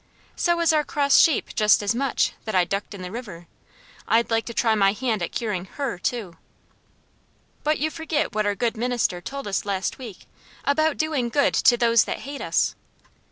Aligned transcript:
"So 0.35 0.59
is 0.61 0.73
our 0.73 0.83
cross 0.83 1.15
sheep 1.19 1.53
just 1.53 1.83
as 1.83 1.93
much, 1.93 2.31
that 2.45 2.55
I 2.55 2.63
ducked 2.65 2.95
in 2.95 3.03
the 3.03 3.11
river; 3.11 3.45
I'd 4.07 4.31
like 4.31 4.45
to 4.47 4.53
try 4.55 4.73
my 4.73 4.93
hand 4.93 5.21
at 5.21 5.31
curing 5.31 5.65
HER 5.65 5.99
too." 5.99 6.37
"But 7.63 7.77
you 7.77 7.91
forget 7.91 8.33
what 8.33 8.47
our 8.47 8.55
good 8.55 8.75
minister 8.75 9.21
told 9.21 9.45
us 9.47 9.63
last 9.63 9.99
week, 9.99 10.25
about 10.65 10.97
doing 10.97 11.29
good 11.29 11.53
to 11.53 11.77
those 11.77 12.05
that 12.05 12.21
hate 12.25 12.41
us." 12.41 12.73